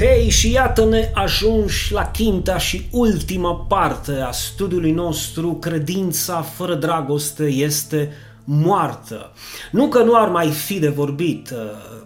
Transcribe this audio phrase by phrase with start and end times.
[0.00, 7.44] Hei, și iată-ne ajunși la quinta și ultima parte a studiului nostru, Credința fără dragoste
[7.44, 8.12] este
[8.44, 9.32] moartă.
[9.70, 11.58] Nu că nu ar mai fi de vorbit uh,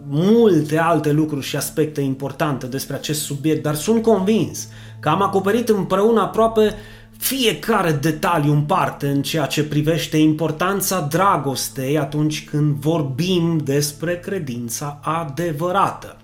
[0.08, 4.68] multe alte lucruri și aspecte importante despre acest subiect, dar sunt convins
[5.00, 6.74] că am acoperit împreună aproape
[7.18, 15.00] fiecare detaliu în parte în ceea ce privește importanța dragostei atunci când vorbim despre credința
[15.02, 16.16] adevărată.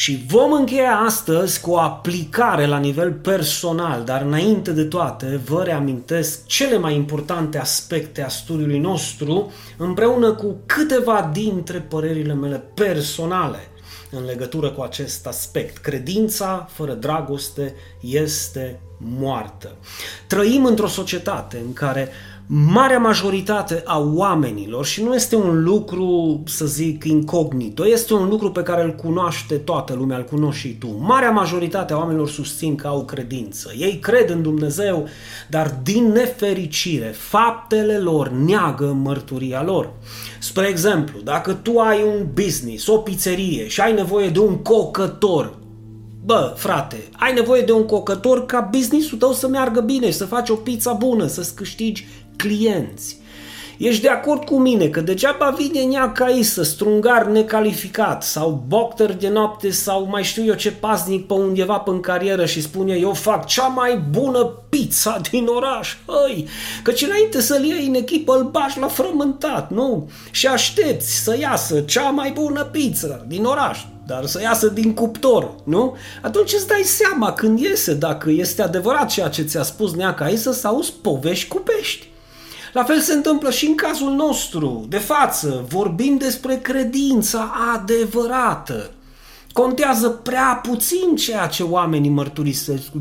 [0.00, 5.62] Și vom încheia astăzi cu o aplicare la nivel personal, dar înainte de toate vă
[5.62, 13.58] reamintesc cele mai importante aspecte a studiului nostru împreună cu câteva dintre părerile mele personale
[14.10, 15.76] în legătură cu acest aspect.
[15.76, 19.76] Credința fără dragoste este moartă.
[20.26, 22.08] Trăim într-o societate în care
[22.52, 28.50] marea majoritate a oamenilor, și nu este un lucru, să zic, incognito, este un lucru
[28.50, 30.96] pe care îl cunoaște toată lumea, îl cunoști și tu.
[31.00, 33.72] Marea majoritate a oamenilor susțin că au credință.
[33.78, 35.08] Ei cred în Dumnezeu,
[35.48, 39.92] dar din nefericire, faptele lor neagă mărturia lor.
[40.38, 45.58] Spre exemplu, dacă tu ai un business, o pizzerie și ai nevoie de un cocător,
[46.24, 50.48] Bă, frate, ai nevoie de un cocător ca businessul tău să meargă bine, să faci
[50.48, 52.06] o pizza bună, să-ți câștigi
[52.42, 53.18] clienți.
[53.80, 59.28] Ești de acord cu mine că degeaba vine neaca să strungar necalificat sau bocter de
[59.28, 63.12] noapte sau mai știu eu ce pasnic pe undeva pe în carieră și spune eu
[63.12, 66.48] fac cea mai bună pizza din oraș, hăi,
[66.82, 70.10] căci înainte să-l iei în echipă îl bași la frământat, nu?
[70.30, 75.54] Și aștepți să iasă cea mai bună pizza din oraș, dar să iasă din cuptor,
[75.64, 75.96] nu?
[76.22, 80.52] Atunci îți dai seama când iese dacă este adevărat ceea ce ți-a spus neaca Isă
[80.52, 82.09] sau auzi povești cu pești.
[82.72, 88.90] La fel se întâmplă și în cazul nostru, de față, vorbim despre credința adevărată.
[89.52, 92.86] Contează prea puțin ceea ce oamenii mărturisesc.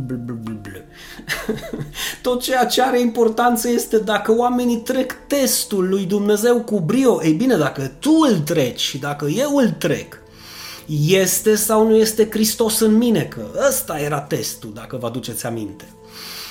[2.21, 7.23] Tot ceea ce are importanță este dacă oamenii trec testul lui Dumnezeu cu brio.
[7.23, 10.17] Ei bine, dacă tu îl treci și dacă eu îl trec,
[11.08, 13.23] este sau nu este Hristos în mine?
[13.23, 15.86] Că ăsta era testul, dacă vă aduceți aminte.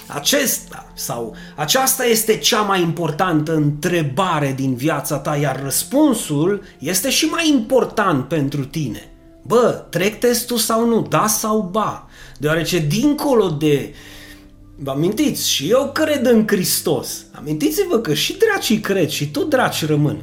[0.09, 7.25] Acesta sau aceasta este cea mai importantă întrebare din viața ta, iar răspunsul este și
[7.25, 9.13] mai important pentru tine.
[9.43, 12.09] Bă, trec testul sau nu, da sau ba,
[12.39, 13.95] deoarece dincolo de
[14.81, 15.51] Vă amintiți?
[15.51, 17.25] Și eu cred în Hristos.
[17.33, 20.23] Amintiți-vă că și dracii cred și tot draci rămân.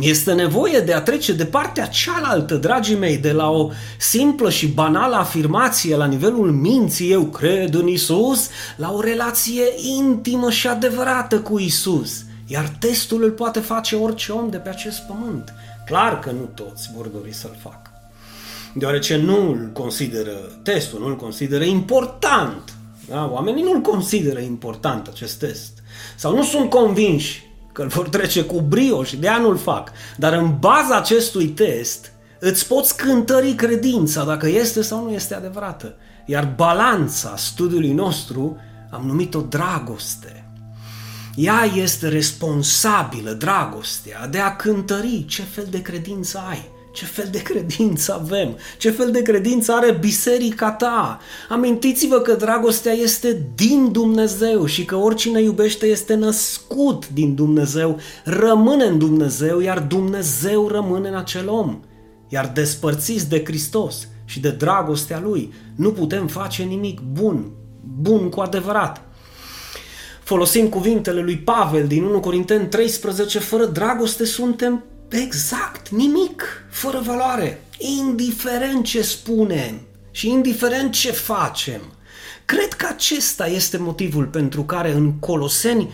[0.00, 4.66] Este nevoie de a trece de partea cealaltă, dragii mei, de la o simplă și
[4.66, 9.64] banală afirmație la nivelul minții, eu cred în Isus, la o relație
[9.98, 12.24] intimă și adevărată cu Isus.
[12.46, 15.54] Iar testul îl poate face orice om de pe acest pământ.
[15.86, 17.90] Clar că nu toți vor dori să-l facă.
[18.74, 22.74] Deoarece nu îl consideră testul, nu îl consideră important.
[23.08, 23.30] Da?
[23.32, 25.72] Oamenii nu îl consideră important acest test.
[26.16, 27.44] Sau nu sunt convinși
[27.76, 29.92] că îl vor trece cu brio și de nu-l fac.
[30.16, 35.94] Dar în baza acestui test îți poți cântări credința dacă este sau nu este adevărată.
[36.26, 38.56] Iar balanța studiului nostru
[38.90, 40.50] am numit-o dragoste.
[41.34, 46.70] Ea este responsabilă, dragostea, de a cântări ce fel de credință ai.
[46.96, 48.56] Ce fel de credință avem?
[48.78, 51.20] Ce fel de credință are biserica ta?
[51.48, 58.84] Amintiți-vă că dragostea este din Dumnezeu și că oricine iubește este născut din Dumnezeu, rămâne
[58.84, 61.80] în Dumnezeu, iar Dumnezeu rămâne în acel om.
[62.28, 67.50] Iar despărțiți de Hristos și de dragostea Lui, nu putem face nimic bun,
[68.00, 69.02] bun cu adevărat.
[70.22, 77.64] Folosim cuvintele lui Pavel din 1 Corinteni 13, fără dragoste suntem Exact, nimic, fără valoare,
[77.78, 79.80] indiferent ce spunem
[80.10, 81.80] și indiferent ce facem.
[82.44, 85.92] Cred că acesta este motivul pentru care în Coloseni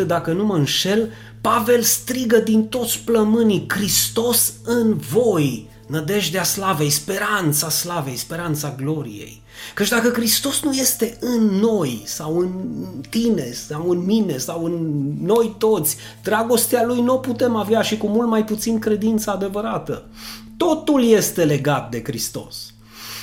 [0.00, 6.90] 1.27, dacă nu mă înșel, Pavel strigă din toți plămânii, Hristos în voi, nădejdea slavei,
[6.90, 9.42] speranța slavei, speranța gloriei.
[9.74, 12.50] Căci dacă Hristos nu este în noi sau în
[13.10, 17.96] tine sau în mine sau în noi toți, dragostea Lui nu o putem avea și
[17.96, 20.04] cu mult mai puțin credință adevărată.
[20.56, 22.56] Totul este legat de Hristos.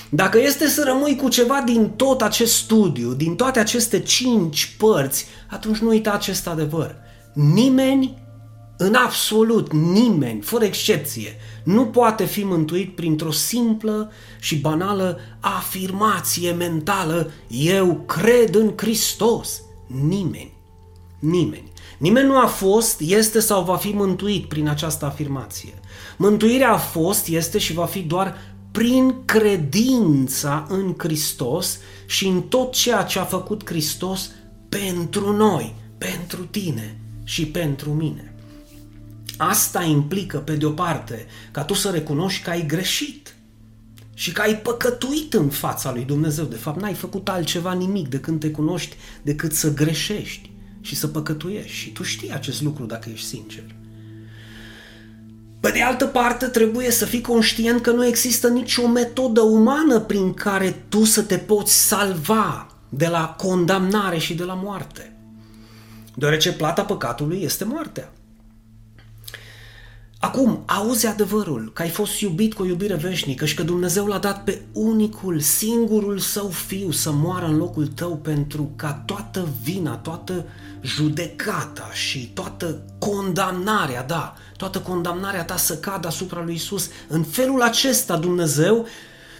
[0.09, 5.25] Dacă este să rămâi cu ceva din tot acest studiu, din toate aceste cinci părți,
[5.49, 6.95] atunci nu uita acest adevăr.
[7.33, 8.22] Nimeni
[8.77, 17.31] în absolut nimeni, fără excepție, nu poate fi mântuit printr-o simplă și banală afirmație mentală,
[17.47, 19.61] eu cred în Hristos.
[19.87, 20.53] Nimeni.
[21.19, 21.71] Nimeni.
[21.97, 25.73] Nimeni nu a fost, este sau va fi mântuit prin această afirmație.
[26.17, 28.37] Mântuirea a fost, este și va fi doar
[28.71, 34.31] prin credința în Hristos și în tot ceea ce a făcut Hristos
[34.69, 38.32] pentru noi, pentru tine și pentru mine.
[39.37, 43.35] Asta implică, pe de o parte, ca tu să recunoști că ai greșit
[44.13, 46.45] și că ai păcătuit în fața lui Dumnezeu.
[46.45, 50.51] De fapt, n-ai făcut altceva nimic de când te cunoști decât să greșești
[50.81, 51.71] și să păcătuiești.
[51.71, 53.63] Și tu știi acest lucru dacă ești sincer.
[55.59, 60.33] Pe de altă parte, trebuie să fii conștient că nu există nicio metodă umană prin
[60.33, 65.17] care tu să te poți salva de la condamnare și de la moarte.
[66.15, 68.11] Deoarece plata păcatului este moartea.
[70.33, 74.17] Acum, auzi adevărul, că ai fost iubit cu o iubire veșnică și că Dumnezeu l-a
[74.17, 79.95] dat pe unicul, singurul său fiu să moară în locul tău pentru ca toată vina,
[79.95, 80.45] toată
[80.81, 86.89] judecata și toată condamnarea, da, toată condamnarea ta să cadă asupra lui Isus.
[87.07, 88.87] În felul acesta Dumnezeu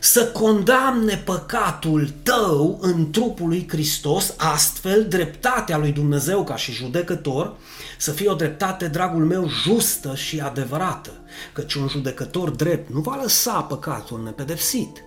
[0.03, 7.53] să condamne păcatul tău în trupul lui Hristos, astfel dreptatea lui Dumnezeu ca și judecător
[7.97, 11.11] să fie o dreptate, dragul meu, justă și adevărată,
[11.53, 15.03] căci un judecător drept nu va lăsa păcatul nepedepsit.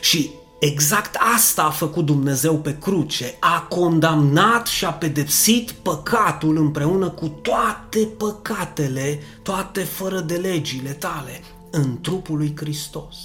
[0.00, 3.36] Și Exact asta a făcut Dumnezeu pe cruce.
[3.40, 11.40] A condamnat și a pedepsit păcatul împreună cu toate păcatele, toate fără de legile tale,
[11.76, 13.16] în trupul lui Hristos.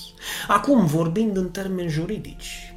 [0.48, 2.74] Acum, vorbind în termeni juridici,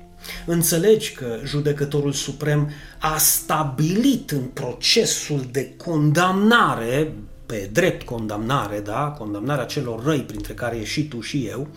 [0.46, 7.14] înțelegi că judecătorul suprem a stabilit în procesul de condamnare,
[7.46, 11.68] pe drept condamnare, da, condamnarea celor răi, printre care e și tu și eu,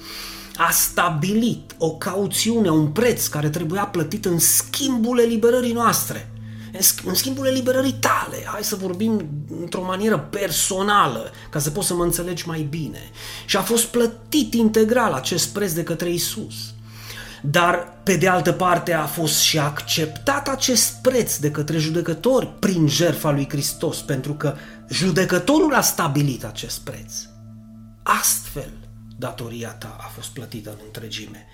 [0.57, 6.29] a stabilit o cauțiune, un preț care trebuia plătit în schimbul eliberării noastre,
[7.03, 8.44] în schimbul eliberării tale.
[8.45, 9.29] Hai să vorbim
[9.62, 13.12] într-o manieră personală, ca să poți să mă înțelegi mai bine.
[13.45, 16.56] Și a fost plătit integral acest preț de către Isus.
[17.41, 22.88] Dar, pe de altă parte, a fost și acceptat acest preț de către judecători prin
[22.88, 24.56] jertfa lui Hristos, pentru că
[24.89, 27.13] judecătorul a stabilit acest preț.
[28.03, 28.71] Astfel,
[29.19, 31.46] datoria ta a fost plătită în întregime.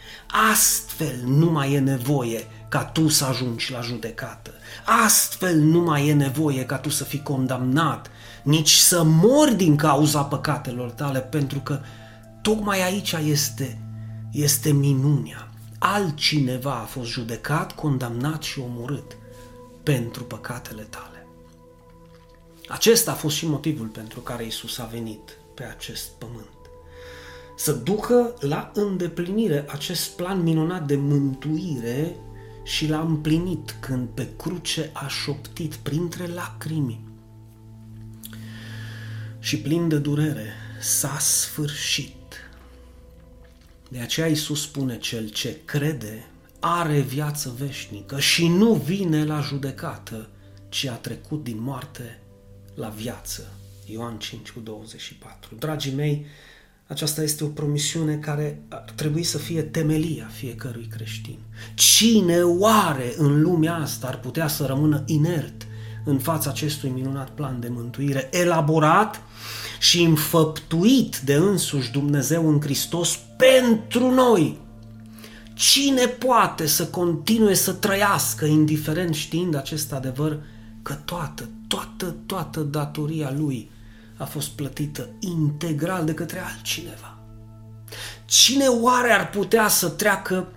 [0.51, 4.51] Astfel nu mai e nevoie ca tu să ajungi la judecată.
[5.05, 8.11] Astfel nu mai e nevoie ca tu să fii condamnat,
[8.43, 11.81] nici să mori din cauza păcatelor tale, pentru că
[12.41, 13.81] tocmai aici este,
[14.31, 15.47] este minunia.
[15.77, 19.17] Altcineva a fost judecat, condamnat și omorât
[19.83, 21.27] pentru păcatele tale.
[22.67, 26.52] Acesta a fost și motivul pentru care Isus a venit pe acest pământ
[27.55, 32.15] să ducă la îndeplinire acest plan minunat de mântuire
[32.63, 36.99] și l-a împlinit când pe cruce a șoptit printre lacrimi
[39.39, 42.13] și plin de durere s-a sfârșit.
[43.89, 46.27] De aceea Iisus spune cel ce crede
[46.59, 50.29] are viață veșnică și nu vine la judecată,
[50.69, 52.19] ci a trecut din moarte
[52.75, 53.53] la viață.
[53.85, 55.55] Ioan 5 cu 24.
[55.55, 56.25] Dragii mei,
[56.93, 61.37] aceasta este o promisiune care ar trebui să fie temelia fiecărui creștin.
[61.73, 65.67] Cine oare în lumea asta ar putea să rămână inert
[66.05, 69.21] în fața acestui minunat plan de mântuire, elaborat
[69.79, 74.57] și înfăptuit de însuși Dumnezeu în Hristos pentru noi?
[75.53, 80.39] Cine poate să continue să trăiască indiferent știind acest adevăr
[80.81, 83.69] că toată, toată, toată datoria lui
[84.17, 87.17] a fost plătită integral de către altcineva.
[88.25, 90.47] Cine oare ar putea să treacă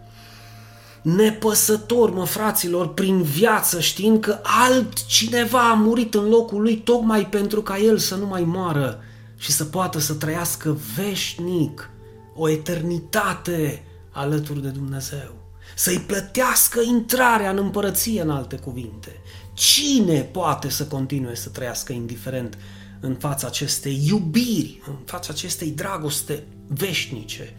[1.02, 7.62] nepăsător, mă fraților, prin viață, știind că altcineva a murit în locul lui tocmai pentru
[7.62, 9.00] ca el să nu mai moară
[9.36, 11.90] și să poată să trăiască veșnic
[12.34, 15.34] o eternitate alături de Dumnezeu.
[15.76, 19.20] Să-i plătească intrarea în împărăție, în alte cuvinte.
[19.54, 22.58] Cine poate să continue să trăiască indiferent
[23.06, 27.56] în fața acestei iubiri, în fața acestei dragoste veșnice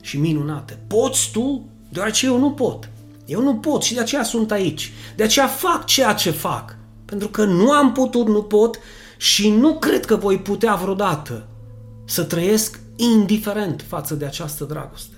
[0.00, 0.78] și minunate.
[0.86, 1.68] Poți tu?
[1.88, 2.88] Deoarece eu nu pot.
[3.26, 4.92] Eu nu pot și de aceea sunt aici.
[5.16, 6.76] De aceea fac ceea ce fac.
[7.04, 8.78] Pentru că nu am putut, nu pot
[9.16, 11.46] și nu cred că voi putea vreodată
[12.04, 15.14] să trăiesc indiferent față de această dragoste.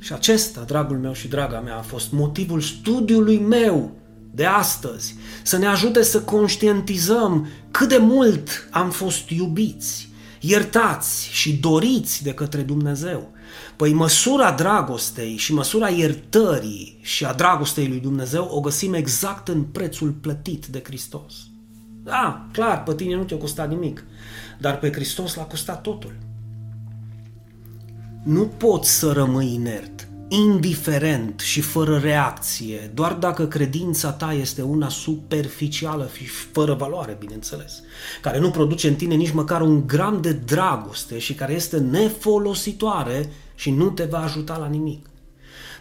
[0.00, 3.90] Și acesta, dragul meu și draga mea, a fost motivul studiului meu
[4.34, 10.08] de astăzi, să ne ajute să conștientizăm cât de mult am fost iubiți,
[10.40, 13.32] iertați și doriți de către Dumnezeu.
[13.76, 19.62] Păi măsura dragostei și măsura iertării și a dragostei lui Dumnezeu o găsim exact în
[19.62, 21.34] prețul plătit de Hristos.
[22.02, 24.04] Da, clar, pe tine nu te-a costat nimic,
[24.60, 26.12] dar pe Hristos l-a costat totul.
[28.24, 34.88] nu poți să rămâi inert, indiferent și fără reacție, doar dacă credința ta este una
[34.88, 37.82] superficială și fără valoare, bineînțeles,
[38.20, 43.32] care nu produce în tine nici măcar un gram de dragoste și care este nefolositoare
[43.54, 45.06] și nu te va ajuta la nimic.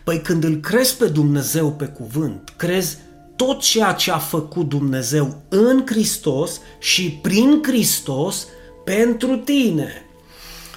[0.03, 2.97] Păi când îl crezi pe Dumnezeu pe cuvânt, crezi
[3.35, 8.47] tot ceea ce a făcut Dumnezeu în Hristos și prin Hristos
[8.83, 10.05] pentru tine.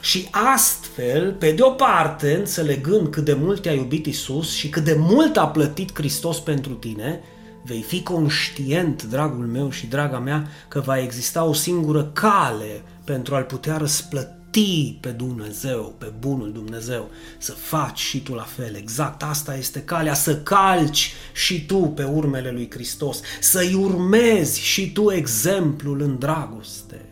[0.07, 4.85] Și astfel, pe de o parte, înțelegând cât de mult te-a iubit Isus și cât
[4.85, 7.21] de mult a plătit Hristos pentru tine,
[7.65, 13.35] vei fi conștient, dragul meu și draga mea, că va exista o singură cale pentru
[13.35, 18.75] a-L putea răsplăti pe Dumnezeu, pe bunul Dumnezeu, să faci și tu la fel.
[18.75, 24.93] Exact asta este calea, să calci și tu pe urmele lui Hristos, să-i urmezi și
[24.93, 27.06] tu exemplul în dragoste.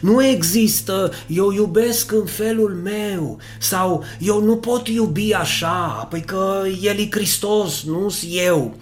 [0.00, 6.62] Nu există eu iubesc în felul meu sau eu nu pot iubi așa, păi că
[6.82, 8.76] El e Hristos, nu eu.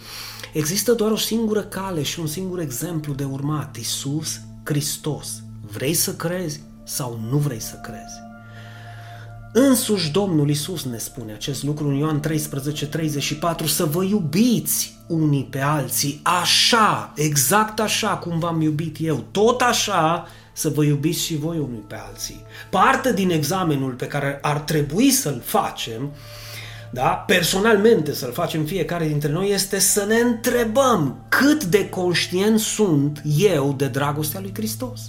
[0.52, 5.43] Există doar o singură cale și un singur exemplu de urmat, Isus Hristos.
[5.73, 8.29] Vrei să crezi sau nu vrei să crezi?
[9.52, 15.45] Însuși Domnul Isus ne spune acest lucru în Ioan 13, 34, să vă iubiți unii
[15.50, 20.26] pe alții, așa, exact așa cum v-am iubit eu, tot așa
[20.61, 22.45] să vă iubiți și voi unii pe alții.
[22.71, 26.12] Parte din examenul pe care ar trebui să-l facem,
[26.90, 33.23] da, personalmente să-l facem fiecare dintre noi, este să ne întrebăm cât de conștient sunt
[33.38, 35.00] eu de dragostea lui Hristos.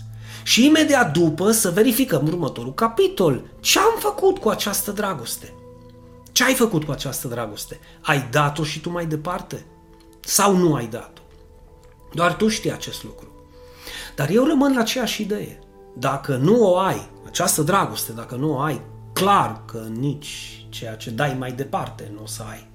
[0.43, 3.43] Și imediat după să verificăm următorul capitol.
[3.59, 5.53] Ce am făcut cu această dragoste?
[6.31, 7.79] Ce ai făcut cu această dragoste?
[8.01, 9.65] Ai dat-o și tu mai departe?
[10.19, 11.21] Sau nu ai dat-o?
[12.13, 13.30] Doar tu știi acest lucru.
[14.15, 15.59] Dar eu rămân la aceeași idee.
[15.97, 18.81] Dacă nu o ai, această dragoste, dacă nu o ai,
[19.13, 22.69] clar că nici ceea ce dai mai departe nu o să ai.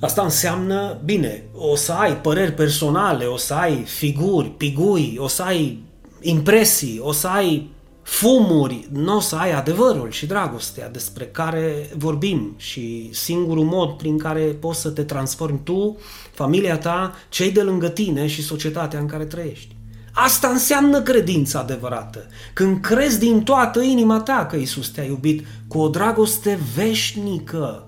[0.00, 5.42] Asta înseamnă, bine, o să ai păreri personale, o să ai figuri, pigui, o să
[5.42, 5.82] ai
[6.20, 7.70] impresii, o să ai
[8.02, 14.18] fumuri, nu o să ai adevărul și dragostea despre care vorbim și singurul mod prin
[14.18, 15.98] care poți să te transformi tu,
[16.32, 19.74] familia ta, cei de lângă tine și societatea în care trăiești.
[20.12, 22.26] Asta înseamnă credința adevărată.
[22.54, 27.86] Când crezi din toată inima ta că Isus te-a iubit cu o dragoste veșnică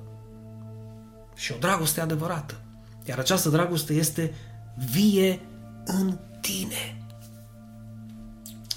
[1.34, 2.54] și o dragoste adevărată.
[3.04, 4.34] Iar această dragoste este
[4.92, 5.40] vie
[5.84, 7.04] în tine.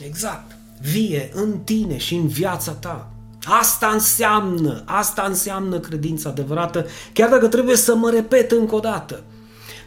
[0.05, 0.55] Exact.
[0.81, 3.09] Vie în tine și în viața ta.
[3.43, 9.23] Asta înseamnă, asta înseamnă credința adevărată, chiar dacă trebuie să mă repet încă o dată–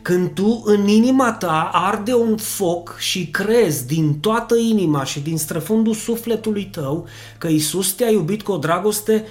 [0.02, 5.38] când tu în inima ta arde un foc și crezi din toată inima și din
[5.38, 7.06] străfundul sufletului tău
[7.38, 9.24] că Isus te-a iubit cu o dragoste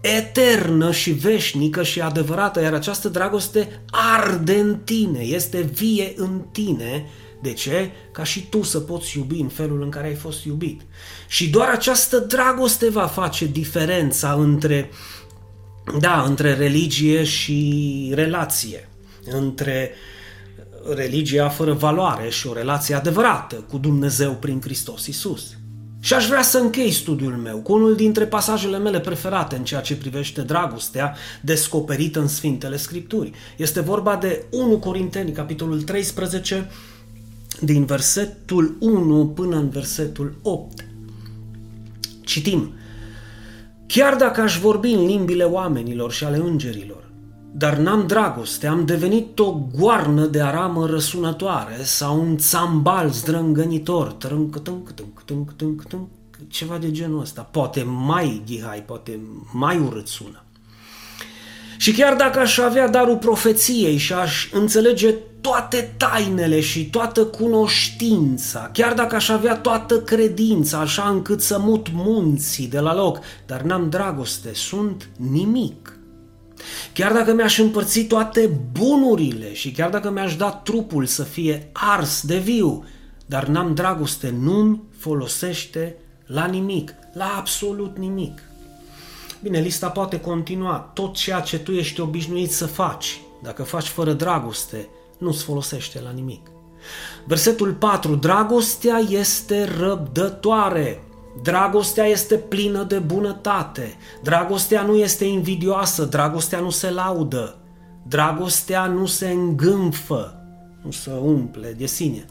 [0.00, 7.06] eternă și veșnică și adevărată, iar această dragoste arde în tine, este vie în tine.
[7.42, 7.90] De ce?
[8.12, 10.80] Ca și tu să poți iubi în felul în care ai fost iubit.
[11.28, 14.90] Și doar această dragoste va face diferența între,
[15.98, 18.88] da, între religie și relație,
[19.30, 20.13] între uh,
[20.94, 25.56] religia fără valoare și o relație adevărată cu Dumnezeu prin Hristos Isus.
[26.00, 29.80] Și aș vrea să închei studiul meu cu unul dintre pasajele mele preferate în ceea
[29.80, 33.30] ce privește dragostea descoperită în Sfintele Scripturi.
[33.56, 36.70] Este vorba de 1 Corinteni, capitolul 13,
[37.60, 40.84] din versetul 1 până în versetul 8.
[42.20, 42.74] Citim.
[43.86, 47.03] Chiar dacă aș vorbi în limbile oamenilor și ale îngerilor,
[47.56, 54.62] dar n-am dragoste, am devenit o goarnă de aramă răsunătoare sau un țambal zdrângănitor, trânc,
[54.62, 56.08] tânc, tânc, tânc, tânc, tânc,
[56.48, 57.42] ceva de genul ăsta.
[57.42, 59.20] Poate mai ghihai, poate
[59.52, 60.42] mai urât sună.
[61.76, 68.70] Și chiar dacă aș avea darul profeției și aș înțelege toate tainele și toată cunoștința,
[68.72, 73.62] chiar dacă aș avea toată credința, așa încât să mut munții de la loc, dar
[73.62, 75.93] n-am dragoste, sunt nimic.
[76.94, 82.22] Chiar dacă mi-aș împărți toate bunurile și chiar dacă mi-aș da trupul să fie ars
[82.26, 82.84] de viu,
[83.26, 85.96] dar n-am dragoste, nu-mi folosește
[86.26, 88.42] la nimic, la absolut nimic.
[89.42, 90.90] Bine, lista poate continua.
[90.94, 96.10] Tot ceea ce tu ești obișnuit să faci, dacă faci fără dragoste, nu-ți folosește la
[96.10, 96.46] nimic.
[97.26, 98.14] Versetul 4.
[98.14, 101.02] Dragostea este răbdătoare.
[101.42, 103.94] Dragostea este plină de bunătate.
[104.22, 107.56] Dragostea nu este invidioasă, dragostea nu se laudă.
[108.08, 110.34] Dragostea nu se îngânfă,
[110.82, 112.26] nu se umple de sine.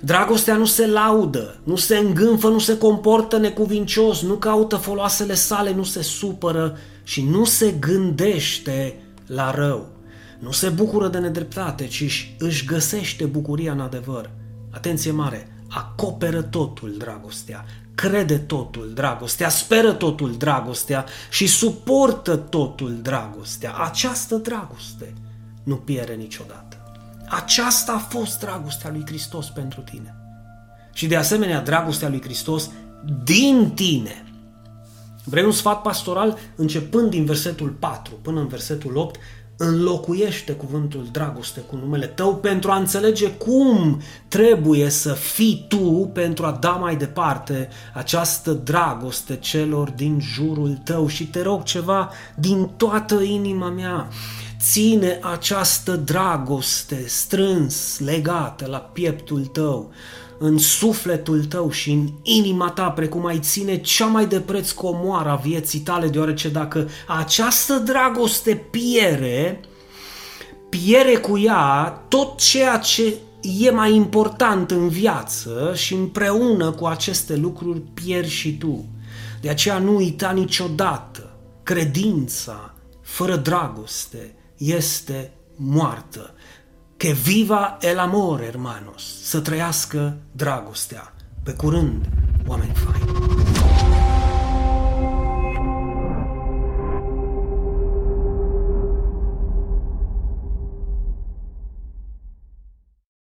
[0.00, 5.74] Dragostea nu se laudă, nu se îngânfă, nu se comportă necuvincios, nu caută foloasele sale,
[5.74, 9.86] nu se supără și nu se gândește la rău.
[10.38, 14.30] Nu se bucură de nedreptate, ci își găsește bucuria în adevăr.
[14.70, 15.55] Atenție mare!
[15.68, 23.72] Acoperă totul dragostea, crede totul dragostea, speră totul dragostea și suportă totul dragostea.
[23.74, 25.14] Această dragoste
[25.62, 26.76] nu pierde niciodată.
[27.28, 30.14] Aceasta a fost dragostea lui Hristos pentru tine.
[30.92, 32.70] Și de asemenea, dragostea lui Hristos
[33.24, 34.24] din tine.
[35.24, 36.38] Vrei un sfat pastoral?
[36.56, 39.18] Începând din versetul 4 până în versetul 8,
[39.56, 46.46] înlocuiește cuvântul dragoste cu numele tău pentru a înțelege cum trebuie să fii tu pentru
[46.46, 52.70] a da mai departe această dragoste celor din jurul tău și te rog ceva din
[52.76, 54.08] toată inima mea.
[54.60, 59.90] Ține această dragoste strâns legată la pieptul tău,
[60.38, 65.34] în sufletul tău și în inima ta, precum ai ține cea mai de preț comoara
[65.34, 69.60] vieții tale, deoarece dacă această dragoste piere,
[70.68, 73.14] piere cu ea tot ceea ce
[73.60, 78.84] e mai important în viață și împreună cu aceste lucruri pieri și tu.
[79.40, 86.34] De aceea nu uita niciodată, credința fără dragoste este moartă.
[86.96, 91.14] Que viva el amor, hermanos, să trăiască dragostea.
[91.42, 92.08] Pe curând,
[92.46, 93.55] oameni faini!